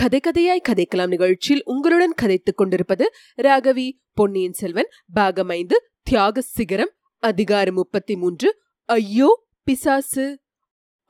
[0.00, 3.04] கதை கதையாய் கதைக்கலாம் நிகழ்ச்சியில் உங்களுடன் கதைத்துக் கொண்டிருப்பது
[3.38, 6.92] ராகவி பொன்னியின் செல்வன் பாகம் ஐந்து தியாக சிகரம்
[7.22, 8.48] அதிகாரம் முப்பத்தி மூன்று
[8.88, 9.28] ஐயோ
[9.66, 10.24] பிசாசு!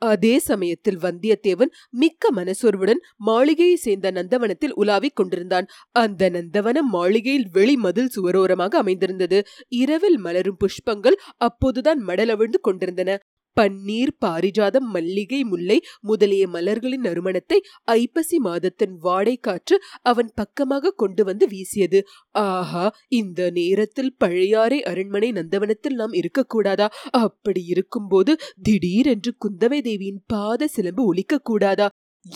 [0.01, 5.67] அதே சமயத்தில் வந்தியத்தேவன் மிக்க மனசோர்வுடன் மாளிகையை சேர்ந்த நந்தவனத்தில் உலாவிக் கொண்டிருந்தான்.
[5.95, 9.39] அந்த நந்தவனம் மாளிகையில் வெளி மதில் சுவரோரமாக அமைந்திருந்தது.
[9.67, 13.19] இரவில் மலரும் புஷ்பங்கள் அப்போதுதான் மடலவிழ்ந்து கொண்டிருந்தன.
[13.57, 17.57] பன்னீர் பாரிஜாதம் மல்லிகை முல்லை முதலிய மலர்களின் நறுமணத்தை
[17.95, 21.99] ஐப்பசி மாதத்தின் வாடை காற்று அவன் பக்கமாக கொண்டு வந்து வீசியது.
[22.45, 26.87] ஆஹா இந்த நேரத்தில் பழையாறை அரண்மனை நந்தவனத்தில் நாம் இருக்கக்கூடாதா?
[27.23, 31.87] அப்படி இருக்கும்போது திடீரென்று குந்தவை தேவியின் பாத சிலம்பு ஒலிக்கக்கூடாதா?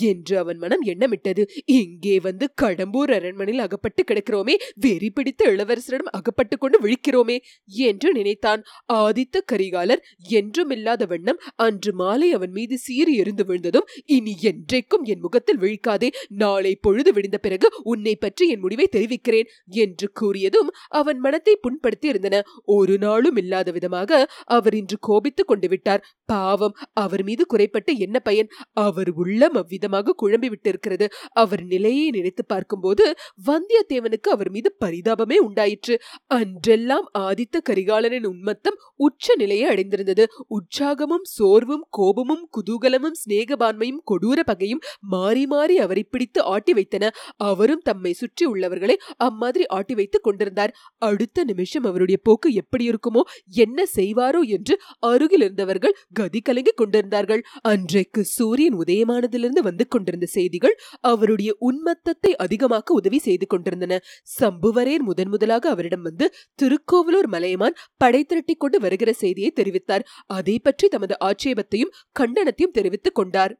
[0.07, 1.43] என்று அவன் மனம் எண்ணமிட்டது.
[1.77, 7.37] இங்கே வந்து கடம்பூர் அரண்மனையில் அகப்பட்டு கிடக்கிறோமே வெறி பிடித்த இளவரசரிடம் அகப்பட்டு கொண்டு விழிக்கிறோமே
[7.85, 8.61] என்று நினைத்தான்.
[8.93, 10.03] ஆதித்த கரிகாலர்
[10.39, 16.09] என்றும் இல்லாத வண்ணம் அன்று மாலை அவன் மீது சீறி எரிந்து விழுந்ததும் இனி என்றைக்கும் என் முகத்தில் விழிக்காதே.
[16.35, 19.49] நாளை பொழுது விடிந்த பிறகு உன்னை பற்றி என் முடிவை தெரிவிக்கிறேன்
[19.83, 20.69] என்று கூறியதும்
[21.01, 22.41] அவன் மனத்தை புண்படுத்தி இருந்தன.
[22.65, 24.11] ஒரு நாளும் இல்லாத விதமாக
[24.57, 26.03] அவர் இன்று கோபித்துக் கொண்டு விட்டார்.
[26.25, 28.49] பாவம் அவர் மீது குறைப்பட்டு என்ன பயன்.
[28.85, 31.07] அவர் உள்ளம் விதமாக குழம்பி விட்டிருக்கிறது.
[31.41, 33.05] அவர் நிலையை நினைத்து பார்க்கும்போது
[33.47, 35.95] வந்தியத்தேவனுக்கு அவர் மீது பரிதாபமே உண்டாயிற்று.
[36.37, 40.23] அன்றெல்லாம் ஆதித்த கரிகாலனின் உன்மத்தம் உச்ச நிலையை அடைந்திருந்தது.
[40.57, 47.03] உற்சாகமும் சோர்வும் கோபமும் குதூகலமும் சிநேகபான்மையும் கொடூர பகையும் மாறி மாறி அவரை பிடித்து ஆட்டி வைத்தன.
[47.49, 48.95] அவரும் தம்மை சுற்றி உள்ளவர்களை
[49.27, 50.73] அம்மாதிரி ஆட்டி வைத்துக் கொண்டிருந்தார்.
[51.07, 53.21] அடுத்த நிமிஷம் அவருடைய போக்கு எப்படி இருக்குமோ
[53.65, 54.75] என்ன செய்வாரோ என்று
[55.09, 57.41] அருகில் இருந்தவர்கள் கதி கலங்கி கொண்டிருந்தார்கள்.
[57.71, 60.75] அன்றைக்கு சூரியன் உதயமானதிலிருந்து வந்து கொண்டிருந்த செய்திகள்
[61.11, 63.99] அவருடைய உன்மத்தத்தை அதிகமாக்க உதவி செய்து கொண்டிருந்தன.
[64.39, 66.27] சம்புவரேர் முதன் முதலாக அவரிடம் வந்து
[66.61, 70.07] திருக்கோவலூர் மலையமான் படை திரட்டிக் கொண்டு வருகிற செய்தியை தெரிவித்தார்.
[70.27, 73.55] அதை பற்றி தமது ஆட்சேபத்தையும் கண்டனத்தையும் தெரிவித்துக் கொண்டார்.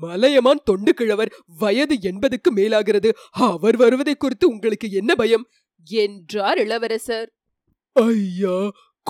[0.00, 3.10] மலையமான் தொண்டு கிழவர் வயது எண்பதுக்கு மேலாகிறது.
[3.30, 5.44] அவர் வருவதை குறித்து உங்களுக்கு என்ன பயம்?
[5.86, 7.28] என்றார் இளவரசர்.
[7.96, 8.58] ஐயா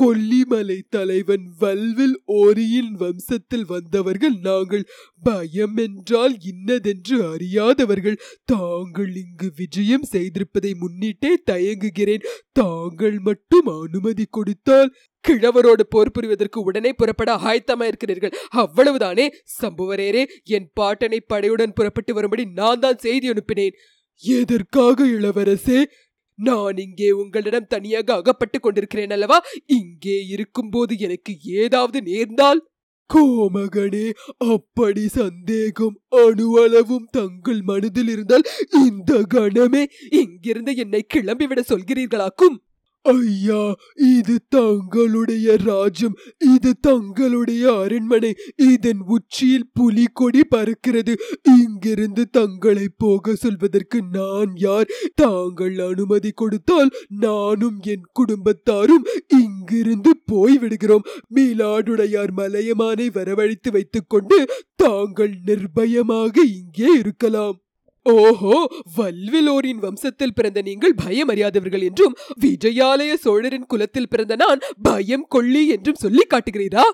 [0.01, 4.85] கொல்லிமலை தலைவன் வல்வில் ஓரியின் வம்சத்தில் வந்தவர்கள் நாங்கள்.
[5.23, 8.19] பயம் என்றால் இன்னதென்று அறியாதவர்கள்.
[8.45, 12.25] தாங்கள் இங்கு விஜயம் செய்திருப்பதை முன்னிட்டே தயங்குகிறேன்.
[12.53, 14.95] தாங்கள் மட்டும் அனுமதி கொடுத்தால்
[15.29, 18.35] கிழவரோடு போர் புரிவதற்கு உடனே புறப்பட ஆயத்தமாக இருக்கிறீர்கள்.
[18.57, 19.29] அவ்வளவுதானே?
[19.63, 23.73] சம்புவரேரே என் பாட்டனை படையுடன் புறப்பட்டு வரும்படி நான் தான் செய்தி அனுப்பினேன்.
[24.23, 25.85] எதற்காக இளவரசே?
[26.39, 29.39] நான் இங்கே உங்களிடம் தனியாக அகப்பட்டுக் கொண்டிருக்கிறேன் அல்லவா?
[29.67, 32.61] இங்கே இருக்கும்போது எனக்கு ஏதாவது நேர்ந்தால்?
[33.11, 34.07] கோமகனே
[34.37, 38.49] அப்படி சந்தேகம் அணுவளவும் தங்கள் மனதில் இருந்தால்
[38.87, 42.57] இந்த கணமே இங்கிருந்து என்னை கிளம்பிவிட சொல்கிறீர்களாக்கும்?
[43.13, 46.17] ஐயா இது தங்களுடைய ராஜ்யம்.
[46.57, 48.33] இது தங்களுடைய அரண்மனை.
[48.57, 51.15] இதன் உச்சியில் புலிகொடி பறக்கிறது.
[51.43, 54.89] இங்கிருந்து தங்களை போக சொல்வதற்கு நான் யார்?
[55.15, 64.39] தாங்கள் அனுமதி கொடுத்தால் நானும் என் குடும்பத்தாரும் இங்கிருந்து போய் விடுகிறோம் மீலாடுடையார் மலையமானை வரவழைத்து வைத்துக்கொண்டு
[64.77, 67.57] தாங்கள் நிர்பயமாக இங்கே இருக்கலாம்.
[68.11, 68.55] ஓஹோ
[68.97, 75.95] வல்விலோரின் வம்சத்தில் பிறந்த நீங்கள் பயம் அறியாதவர்கள் என்றும் விஜயாலய சோழரின் குலத்தில் பிறந்த நான் பயம் கொள்ளி என்றும்
[75.95, 76.85] சொல்லி காட்டுகிறீரா?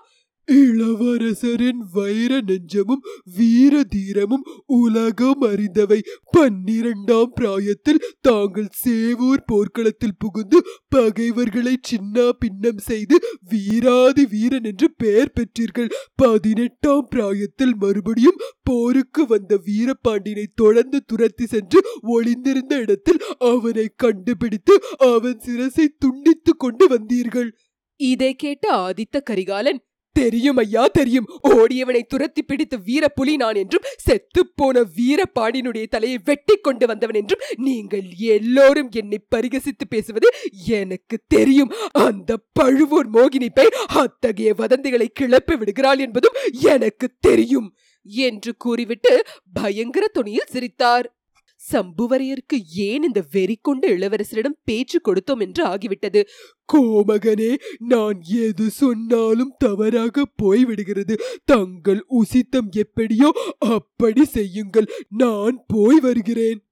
[0.49, 3.03] இளவரசரின் வைர நெஞ்சமும்
[3.37, 6.01] வீர தீரமும் உலகம் அறிந்தவை.
[6.31, 15.91] பன்னிரண்டாம் பிராயத்தில் தாங்கள் சேவூர் போர்க்களத்தில் புகுந்து பகைவர்களை சின்ன பின்னம் செய்து வீராதி வீரன் என்று பெயர் பெற்றீர்கள்.
[16.15, 25.89] பதினெட்டாம் பிராயத்தில் மறுபடியும் போருக்கு வந்த வீரபாண்டியனை தொடர்ந்து துரத்தி சென்று ஒளிந்திருந்த இடத்தில் அவனை கண்டுபிடித்து அவன் சிரசை
[25.99, 27.51] துண்டித்துக் கொண்டு வந்தீர்கள்.
[27.97, 29.81] இதை கேட்ட ஆதித்த கரிகாலன்
[30.21, 31.29] தெரியும் ஐயா தெரியும்.
[31.51, 37.45] ஓடியவனை துரத்தி பிடித்த வீர புலி நான் என்றும் செத்துப்போன வீர பாடினுடைய தலையை வெட்டி கொண்டு வந்தவன் என்றும்
[37.57, 40.31] நீங்கள் எல்லோரும் என்னை பரிகசித்து பேசுவது
[40.67, 41.73] எனக்கு தெரியும்.
[42.07, 46.39] அந்த பழுவூர் மோகினி பெண் அத்தகைய வதந்திகளை கிளப்பி விடுகிறாள் என்பதும்
[46.73, 47.69] எனக்கு தெரியும்
[48.29, 49.13] என்று கூறிவிட்டு
[49.53, 51.07] பயங்கர துணியில் சிரித்தார்.
[51.73, 56.23] சம்புவரையருக்கு ஏன் இந்த வெறி கொண்ட இளவரசரிடம் பேச்சு கொடுத்தோம் என்று ஆகிவிட்டது?
[56.73, 61.19] கோமகனே நான் எது சொன்னாலும் தவறாக போய்விடுகிறது.
[61.45, 64.91] தங்கள் உசித்தம் எப்படியோ அப்படி செய்யுங்கள்.
[65.09, 66.63] நான் போய் வருகிறேன்.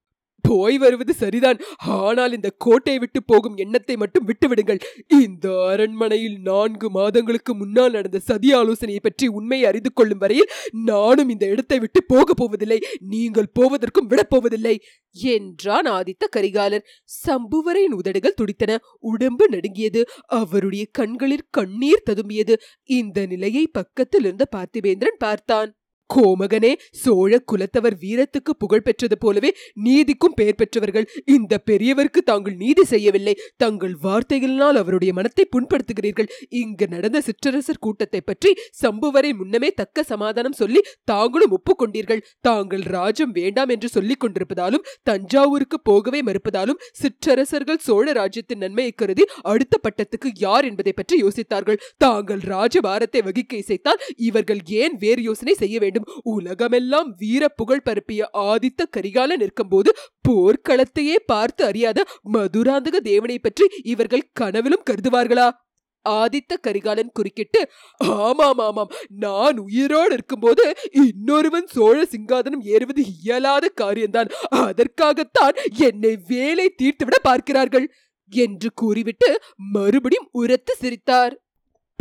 [0.43, 1.59] போய் வருவது சரிதான்.
[2.01, 4.81] ஆனால் இந்த கோட்டை விட்டு போகும் எண்ணத்தை மட்டும் விட்டுவிடுங்கள்.
[5.21, 10.51] இந்த அரண்மனையில் நான்கு மாதங்களுக்கு முன்னால் நடந்த சதி ஆலோசனையை பற்றி உண்மையை அறிந்து கொள்ளும் வரையில்
[10.91, 12.79] நானும் இந்த இடத்தை விட்டு போக போவதில்லை.
[13.13, 14.75] நீங்கள் போவதற்கும் விடப்போவதில்லை
[15.15, 16.87] என்றான் ஆதித்த கரிகாலர்
[17.25, 18.71] சம்புவரையின் உதடுகள் துடித்தன.
[19.11, 20.01] உடம்பு நடுங்கியது.
[20.39, 22.55] அவருடைய கண்களில் கண்ணீர் ததும்பியது.
[22.99, 25.71] இந்த நிலையை பக்கத்தில் இருந்த பார்த்திபேந்திரன் பார்த்தான்.
[26.09, 26.71] கோமகனே
[27.01, 29.49] சோழ குலத்தவர் வீரத்துக்கு புகழ் பெற்றது போலவே
[29.85, 31.07] நீதிக்கும் பெயர் பெற்றவர்கள்.
[31.35, 33.33] இந்த பெரியவருக்கு தாங்கள் நீதி செய்யவில்லை.
[33.63, 36.29] தங்கள் வார்த்தைகளினால் அவருடைய மனத்தை புண்படுத்துகிறீர்கள்.
[36.61, 38.51] இங்கு நடந்த சிற்றரசர் கூட்டத்தை பற்றி
[38.83, 42.23] சம்புவரை முன்னமே தக்க சமாதானம் சொல்லி தாங்களும் ஒப்புக்கொண்டீர்கள்.
[42.49, 49.75] தாங்கள் ராஜ்யம் வேண்டாம் என்று சொல்லிக் கொண்டிருப்பதாலும் தஞ்சாவூருக்கு போகவே மறுப்பதாலும் சிற்றரசர்கள் சோழ ராஜ்யத்தின் நன்மையை கருதி அடுத்த
[49.85, 51.81] பட்டத்துக்கு யார் என்பதை பற்றி யோசித்தார்கள்.
[51.97, 56.02] தாங்கள் ராஜபாரத்தை வகிக்க இசைத்தால் இவர்கள் ஏன் வேறு யோசனை செய்ய வேண்டும்?
[56.23, 59.91] உலகமெல்லாம் வீர புகழ் பரப்பிய ஆதித்த கரிகாலன் இருக்கும்போது
[60.29, 61.99] போர்க்களத்தையே பார்த்து அறியாத
[62.33, 65.47] மதுராந்தக தேவனை பற்றி இவர்கள் கனவிலும் கருதுவார்களா?
[66.05, 67.59] ஆதித்த கரிகாலன் குறுக்கிட்டு
[68.27, 68.89] ஆமாம் ஆமாம்
[69.23, 70.63] நான் உயிரோடு இருக்கும்போது
[71.03, 74.31] இன்னொருவன் சோழ சிங்காதனம் ஏறுவது இயலாத காரியம்தான்.
[74.63, 75.55] அதற்காகத்தான்
[75.87, 77.87] என்னை வேலை தீர்த்துவிட பார்க்கிறார்கள்
[78.33, 79.29] என்று கூறிவிட்டு
[79.75, 81.33] மறுபடியும் உரத்து சிரித்தார்.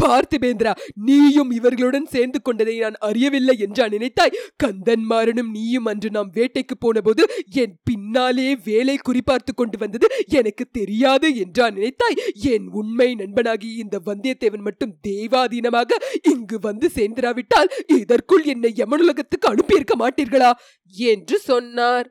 [0.03, 4.37] பார்த்திபேந்திரா நீயும் இவர்களுடன் சேர்ந்து கொண்டதை நான் அறியவில்லை என்றா நினைத்தாய்?
[4.65, 11.71] கந்தன்மாரனும் நீயும் அன்று நாம் வேட்டைக்கு போனபோது என் பின்னாலே வேலை குறிப்பார்த்து கொண்டு வந்தது எனக்கு தெரியாது என்றா
[11.71, 12.19] நினைத்தாய்?
[12.35, 20.53] என் உண்மை நண்பனாகி இந்த வந்தியத்தேவன் மட்டும் தெய்வாதீனமாக இங்கு வந்து சேர்ந்திராவிட்டால் இதற்குள் என்னை யமனுலகத்துக்கு அனுப்பியிருக்க மாட்டீர்களா?
[20.95, 22.09] என்று சொன்னார்.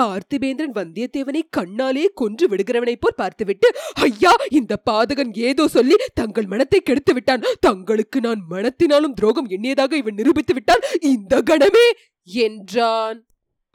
[0.00, 3.68] பார்த்திபேந்திரன் வந்தியத்தேவனை கண்ணாலே கொன்று விடுகிறவனைப் போல் பார்த்துவிட்டு
[4.00, 7.46] ஐயா இந்த பாதகன் ஏதோ சொல்லி தங்கள் மனத்தை கெடுத்து விட்டான்.
[7.60, 11.86] தங்களுக்கு நான் மனத்தினாலும் துரோகம் எண்ணியதாக இவன் நிரூபித்து விட்டான் இந்த கணமே!
[12.28, 13.18] என்றான்.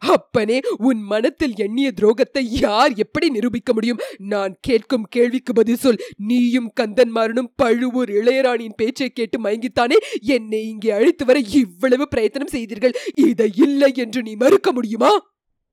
[0.02, 4.02] அப்பனே உன் மனத்தில் எண்ணிய துரோகத்தை யார் எப்படி நிரூபிக்க முடியும்?
[4.18, 6.00] நான் கேட்கும் கேள்விக்கு பதில் சொல்.
[6.18, 9.98] நீயும் கந்தன்மாரனும் பழுவூர் இளையராணியின் பேச்சை கேட்டு மயங்கித்தானே?
[10.22, 12.98] என்னை இங்கே அழைத்து வர இவ்வளவு பிரயத்தனம் செய்தீர்கள்.
[13.30, 15.14] இதை இல்லை என்று நீ மறுக்க முடியுமா?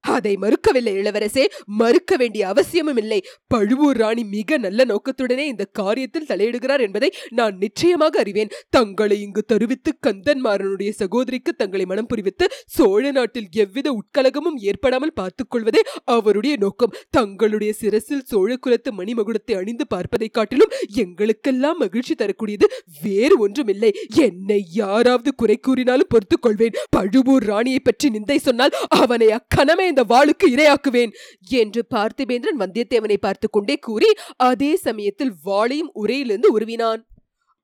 [0.00, 1.44] அதை மறுக்கவில்லை இளவரசே.
[1.66, 3.24] மறுக்க வேண்டிய அவசியமும் இல்லை.
[3.46, 8.50] பழுவூர் ராணி மிக நல்ல நோக்கத்துடனே இந்த காரியத்தில் தலையிடுகிறார் என்பதை நான் நிச்சயமாக அறிவேன்.
[8.70, 15.82] தங்களை இங்கு தருவித்து கந்தன்மாறனுடைய சகோதரிக்கு தங்களை மனம் புரிவித்து சோழ நாட்டில் எவ்வித உட்கலகமும் ஏற்படாமல் பார்த்துக் கொள்வதே
[16.04, 16.94] அவருடைய நோக்கம்.
[17.10, 22.68] தங்களுடைய சிரசில் சோழ குலத்து மணிமகுடத்தை அணிந்து பார்ப்பதை காட்டிலும் எங்களுக்கெல்லாம் மகிழ்ச்சி தரக்கூடியது
[23.02, 23.92] வேறு ஒன்றுமில்லை.
[24.16, 26.76] என்னை யாராவது குறை கூறினாலும் பொறுத்துக் கொள்வேன்.
[26.90, 31.12] பழுவூர் ராணியை பற்றி நிந்தை சொன்னால் அவனை அக்கணமே இந்த வாளுக்கு இரையாக்குவேன்
[31.60, 34.10] என்று பார்த்திபேந்திரன் வந்தியத்தேவனை பார்த்து கொண்டே கூறி
[34.42, 37.00] அதே சமயத்தில் வாளையும் உரையிலிருந்து உருவினான்.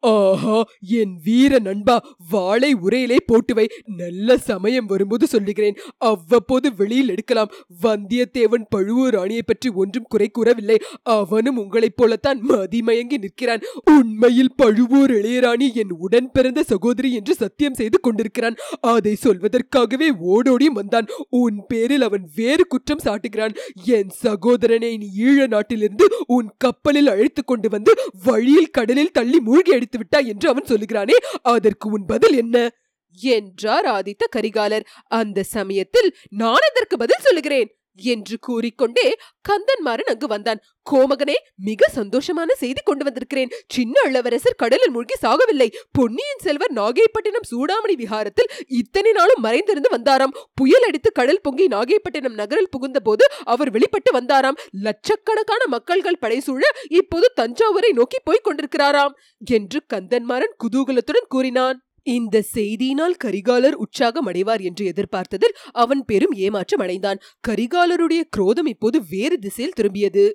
[0.00, 5.76] ஆஹா என் வீர நண்பா வாளை உரையிலே போட்டு வை நல்ல சமயம் வரும்போது சொல்லுகிறேன்.
[5.98, 7.52] அவ்வப்போது வெளியில் எடுக்கலாம்.
[7.82, 10.78] வந்தியத்தேவன் பழுவூர் ராணியை பற்றி ஒன்றும் குறை கூறவில்லை.
[11.02, 13.60] அவனும் உங்களைப் போலத்தான் மதிமயங்கி நிற்கிறான்.
[13.84, 18.56] உண்மையில் பழுவூர் இளையராணி என் உடன் பிறந்த சகோதரி என்று சத்தியம் செய்து கொண்டிருக்கிறான்.
[18.80, 21.06] அதை சொல்வதற்காகவே ஓடோடியும் வந்தான்.
[21.30, 23.56] உன் பேரில் அவன் வேறு குற்றம் சாட்டுகிறான்.
[23.84, 27.94] என் சகோதரனை நீ ஈழ நாட்டிலிருந்து உன் கப்பலில் அழைத்து கொண்டு வந்து
[28.24, 32.70] வழியில் கடலில் தள்ளி மூழ்கி அடித்து விட்டாய் என்று அவன் சொல்லுகிறானே அதற்கு உன் பதில் என்ன?
[33.18, 34.84] என்றார் ஆதித்த கரிகாலர்.
[35.08, 37.75] அந்த சமயத்தில் நான் அதற்கு பதில் சொல்லுகிறேன்.
[37.96, 39.16] என்று கூறிக்கொண்டே
[39.48, 40.60] கந்தன்மாறன் அங்கு வந்தான்.
[40.90, 43.50] கோமகனே மிக சந்தோஷமான செய்தி கொண்டு வந்திருக்கிறேன்.
[43.68, 45.74] சின்ன இளவரசர் கடலில் மூழ்கி சாகவில்லை.
[45.90, 50.36] பொன்னியின் செல்வர் நாகைப்பட்டினம் சூடாமணி விஹாரத்தில் இத்தனை நாளும் மறைந்திருந்து வந்தாராம்.
[50.54, 54.56] புயல் அடித்து கடல் பொங்கி நாகைப்பட்டினம் நகரில் புகுந்த போது அவர் வெளிப்பட்டு வந்தாராம்.
[54.70, 61.85] லட்சக்கணக்கான மக்கள்கள் படைசூழ இப்போது தஞ்சாவூரை நோக்கி போய்க் கொண்டிருக்கிறாராம் என்று கந்தன்மாறன் குதூகலத்துடன் கூறினான்.
[62.06, 67.20] இந்த செய்தியினால் கரிகாலர் உற்சாகம் அடைவார் என்று எதிர்பார்த்ததில் அவன் பெரும் ஏமாற்றம் அடைந்தான்.
[67.48, 70.30] கரிகாலருடைய குரோதம் இப்போது வேறு திசையில் திரும்பியது.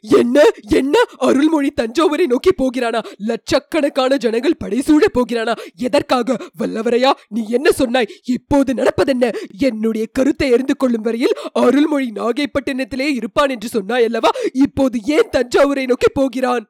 [0.00, 0.42] என்ன?
[0.68, 0.98] என்ன?
[1.18, 3.00] அருள்மொழி தஞ்சாவூரை நோக்கி போகிறானா?
[3.16, 5.54] லட்சக்கணக்கான ஜனங்கள் படைசூழ போகிறானா?
[5.76, 6.36] எதற்காக?
[6.58, 8.10] வல்லவரையா நீ என்ன சொன்னாய்?
[8.24, 9.32] இப்போது நடப்பதென்ன?
[9.58, 16.08] என்னுடைய கருத்தை அறிந்து கொள்ளும் வரையில் அருள்மொழி நாகைப்பட்டினத்திலே இருப்பான் என்று சொன்னாய் அல்லவா இப்போது ஏன் தஞ்சாவூரை நோக்கி
[16.12, 16.66] போகிறான்?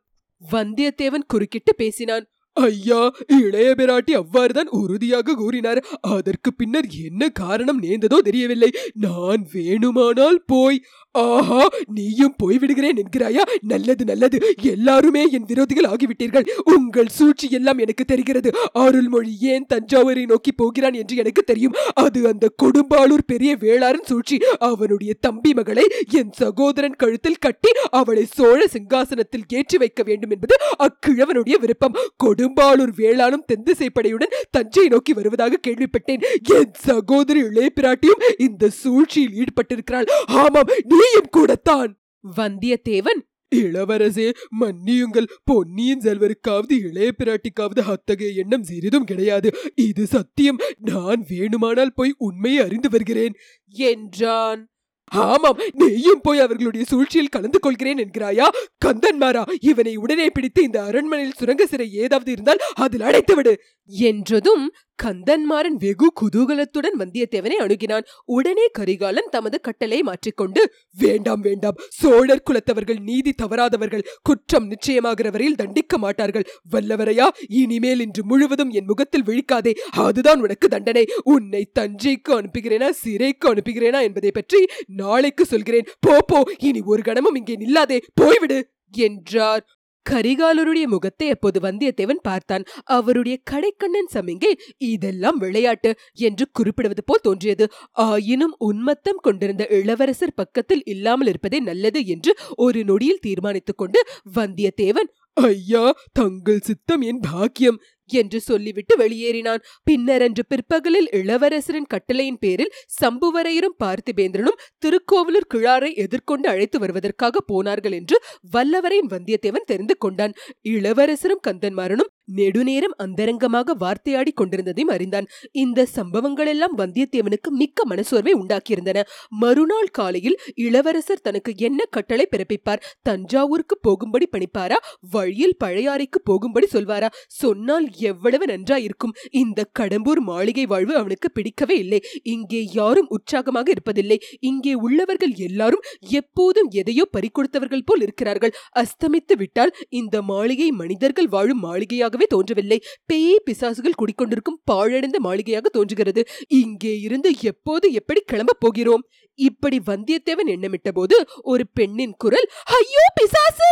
[0.51, 2.27] வந்தியத்தேவன் குறுக்கிட்டு பேசினான்.
[2.57, 5.81] ஐயா இளைய பிராட்டி அவ்வாறுதான் உறுதியாக கூறினார்.
[6.01, 8.71] அதற்கு பின்னர் என்ன காரணம் நேர்ந்ததோ தெரியவில்லை.
[8.93, 10.85] நான் வேணுமானால் போய்
[11.25, 11.63] ஆஹா
[11.97, 13.43] நீயும் போய்விடுகிறேன் என்கிறாயா?
[13.73, 14.39] நல்லது நல்லது.
[14.63, 16.47] எல்லாருமே என் விரோதிகள் ஆகிவிட்டீர்கள்.
[16.75, 18.51] உங்கள் சூழ்ச்சி எல்லாம் எனக்கு தெரிகிறது.
[18.73, 21.77] அருள்மொழி ஏன் தஞ்சாவூரை நோக்கி போகிறான் என்று எனக்கு தெரியும்.
[21.95, 24.39] அது அந்த கொடும்பாளூர் பெரிய வேளாரின் சூழ்ச்சி.
[24.59, 25.87] அவனுடைய தம்பி மகளை
[26.21, 30.57] என் சகோதரன் கழுத்தில் கட்டி அவளை சோழ சிங்காசனத்தில் ஏற்றி வைக்க வேண்டும் என்பது
[30.87, 31.97] அக்கிழவனுடைய விருப்பம்.
[32.25, 36.23] கொடும்பாளூர் வேளாணும் தென்திசை படையுடன் தஞ்சை நோக்கி வருவதாக கேள்விப்பட்டேன்.
[36.59, 40.09] என் சகோதரி இளைய பிராட்டியும் இந்த சூழ்ச்சியில் ஈடுபட்டிருக்கிறாள்.
[40.27, 40.71] ஆமாம்
[41.07, 41.99] நீயும் கூடத்தான்.
[42.37, 43.21] வந்தியத்தேவன்
[43.57, 45.29] இளவரசே மன்னியுங்கள்.
[45.45, 49.51] பொன்னியின் செல்வருக்காவது இளைய பிராட்டிக்காவது அத்தகைய எண்ணம் சிறிதும் கிடையாது.
[49.75, 50.59] இது சத்தியம்.
[50.81, 53.35] நான் வேணுமானால் போய் உண்மையை அறிந்து வருகிறேன்.
[53.69, 54.69] என்றான்.
[55.05, 58.47] ஆமாம் நீயும் போய் அவர்களுடைய சூழ்ச்சியில் கலந்து கொள்கிறேன் என்கிறாயா?
[58.85, 64.65] கந்தன்மாரா இவனை உடனே பிடித்து இந்த அரண்மனையில் சுரங்க சிறை ஏதாவது இருந்தால் அதில் அடைத்து விடு என்றதும்
[65.03, 68.07] கந்தன்மாறன் வெகு குதூகலத்துடன் வந்தியத்தேவனை அணுகினான்.
[68.25, 71.77] உடனே கரிகாலன் தமது கட்டளை மாற்றிக்கொண்டு வேண்டாம் வேண்டாம்.
[71.89, 76.47] சோழர் குலத்தவர்கள் நீதி தவறாதவர்கள் குற்றம் நிச்சயமாகிற வரையில் தண்டிக்க மாட்டார்கள்.
[76.73, 79.75] வல்லவரையா இனிமேல் இன்று முழுவதும் என் முகத்தில் விழிக்காதே.
[79.91, 81.05] அதுதான் உனக்கு தண்டனை.
[81.25, 85.89] உன்னை தஞ்சைக்கு அனுப்புகிறேனா சிறைக்கு அனுப்புகிறேனா என்பதை பற்றி நாளைக்கு சொல்கிறேன்.
[86.01, 86.51] போ போ.
[86.59, 87.99] இனி ஒரு கணமும் இங்கே நில்லாதே.
[88.21, 88.61] போய்விடு
[88.91, 89.76] என்றார்.
[90.11, 92.65] கரிகாலருடைய முகத்தை அப்போது வந்தியத்தேவன் பார்த்தான்.
[92.85, 97.67] அவருடைய கடைக்கண்ணன் சமிங்கை இதெல்லாம் விளையாட்டு என்று குறிப்பிடுவது போல் தோன்றியது.
[97.93, 104.01] ஆயினும் உன்மத்தம் கொண்டிருந்த இளவரசர் பக்கத்தில் இல்லாமல் இருப்பதே நல்லது என்று ஒரு நொடியில் தீர்மானித்துக் கொண்டு
[104.35, 105.83] வந்தியத்தேவன் ஐயா
[106.13, 107.79] தங்கள் சித்தம் என் பாக்கியம்.
[108.07, 109.63] என்று சொல்லிவிட்டு வெளியேறினான்.
[109.85, 112.73] பின்னர் அன்று பிற்பகலில் இளவரசரின் கட்டளையின் பேரில்
[113.03, 118.23] சம்புவரையரும் பார்த்திபேந்திரனும் திருக்கோவிலூர் கிழாரை எதிர்கொண்டு அழைத்து வருவதற்காக போனார்கள் என்று
[118.53, 120.35] வல்லவரையின் வந்தியத்தேவன் தெரிந்து கொண்டான்.
[120.61, 125.29] இளவரசரும் கந்தன்மாரனும் நெடுநேரம் அந்தரங்கமாக வார்த்தையாடி கொண்டிருந்ததையும் அறிந்தான்.
[125.53, 129.03] இந்த சம்பவங்கள் எல்லாம் வந்தியத்தேவனுக்கு மிக்க மனசோர்வை உண்டாக்கியிருந்தன.
[129.29, 132.83] மறுநாள் காலையில் இளவரசர் தனக்கு என்ன கட்டளை பிறப்பிப்பார்?
[133.03, 134.79] தஞ்சாவூருக்கு போகும்படி பணிப்பாரா?
[135.11, 137.11] வழியில் பழையாறைக்கு போகும்படி சொல்வாரா?
[137.27, 139.15] சொன்னால் எவ்வளவு நன்றாயிருக்கும்.
[139.31, 142.01] இந்த கடம்பூர் மாளிகை வாழ்வு அவனுக்கு பிடிக்கவே இல்லை.
[142.23, 144.19] இங்கே யாரும் உற்சாகமாக இருப்பதில்லை.
[144.41, 148.55] இங்கே உள்ளவர்கள் எல்லாரும் எப்போதும் எதையோ பறிக்கொடுத்தவர்கள் போல் இருக்கிறார்கள்.
[148.77, 152.79] அஸ்தமித்து விட்டால் இந்த மாளிகை மனிதர்கள் வாழும் மாளிகையாக மாளிகையாகவே தோன்றவில்லை.
[153.07, 156.23] பேய் பிசாசுகள் குடிக்கொண்டிருக்கும் பாழடைந்த மாளிகையாக தோன்றுகிறது.
[156.55, 159.05] இங்கே இருந்து எப்போது எப்படி கிளம்ப போகிறோம்?
[159.39, 163.71] இப்படி வந்தியத்தேவன் எண்ணமிட்ட போது ஒரு பெண்ணின் குரல் ஐயோ பிசாசு!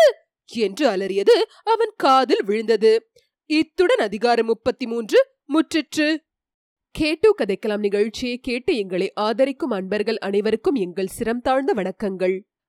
[0.48, 2.92] என்று அலறியது அவன் காதில் விழுந்தது.
[3.50, 5.18] இத்துடன் அதிகாரம் முப்பத்தி மூன்று
[5.52, 6.08] முற்றிற்று.
[6.94, 12.36] கேட்டு கதைக்கலாம் நிகழ்ச்சியை கேட்டு எங்களை ஆதரிக்கும் அன்பர்கள் அனைவருக்கும் எங்கள் சிரம் தாழ்ந்த வணக்கங்கள்.